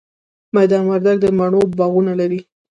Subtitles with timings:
[0.55, 2.39] میدان وردګ د مڼو باغونه لري